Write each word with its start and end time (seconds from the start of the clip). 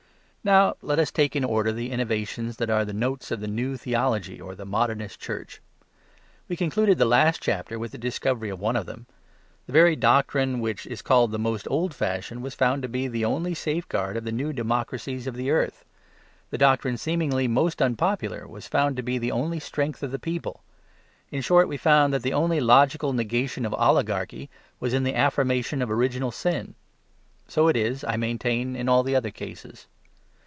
Now 0.43 0.73
let 0.81 0.97
us 0.97 1.11
take 1.11 1.35
in 1.35 1.43
order 1.43 1.71
the 1.71 1.91
innovations 1.91 2.57
that 2.57 2.71
are 2.71 2.83
the 2.83 2.93
notes 2.95 3.29
of 3.29 3.41
the 3.41 3.47
new 3.47 3.77
theology 3.77 4.41
or 4.41 4.55
the 4.55 4.65
modernist 4.65 5.19
church. 5.19 5.61
We 6.47 6.55
concluded 6.55 6.97
the 6.97 7.05
last 7.05 7.43
chapter 7.43 7.77
with 7.77 7.91
the 7.91 7.99
discovery 7.99 8.49
of 8.49 8.59
one 8.59 8.75
of 8.75 8.87
them. 8.87 9.05
The 9.67 9.73
very 9.73 9.95
doctrine 9.95 10.59
which 10.59 10.87
is 10.87 11.03
called 11.03 11.31
the 11.31 11.37
most 11.37 11.67
old 11.69 11.93
fashioned 11.93 12.41
was 12.41 12.55
found 12.55 12.81
to 12.81 12.89
be 12.89 13.07
the 13.07 13.23
only 13.23 13.53
safeguard 13.53 14.17
of 14.17 14.23
the 14.23 14.31
new 14.31 14.51
democracies 14.51 15.27
of 15.27 15.35
the 15.35 15.51
earth. 15.51 15.85
The 16.49 16.57
doctrine 16.57 16.97
seemingly 16.97 17.47
most 17.47 17.79
unpopular 17.79 18.47
was 18.47 18.67
found 18.67 18.97
to 18.97 19.03
be 19.03 19.19
the 19.19 19.31
only 19.31 19.59
strength 19.59 20.01
of 20.01 20.09
the 20.09 20.17
people. 20.17 20.63
In 21.29 21.43
short, 21.43 21.67
we 21.67 21.77
found 21.77 22.11
that 22.15 22.23
the 22.23 22.33
only 22.33 22.59
logical 22.59 23.13
negation 23.13 23.63
of 23.63 23.75
oligarchy 23.75 24.49
was 24.79 24.91
in 24.91 25.03
the 25.03 25.13
affirmation 25.13 25.83
of 25.83 25.91
original 25.91 26.31
sin. 26.31 26.73
So 27.47 27.67
it 27.67 27.77
is, 27.77 28.03
I 28.03 28.17
maintain, 28.17 28.75
in 28.75 28.89
all 28.89 29.03
the 29.03 29.15
other 29.15 29.29
cases. 29.29 29.85